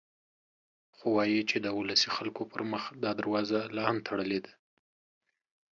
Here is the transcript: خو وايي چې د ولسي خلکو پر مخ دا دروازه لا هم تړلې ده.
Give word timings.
خو 0.95 1.05
وايي 1.15 1.41
چې 1.49 1.57
د 1.61 1.67
ولسي 1.77 2.09
خلکو 2.17 2.41
پر 2.51 2.61
مخ 2.71 2.83
دا 3.03 3.11
دروازه 3.19 3.59
لا 3.75 3.83
هم 3.89 3.97
تړلې 4.07 4.39
ده. 4.45 4.53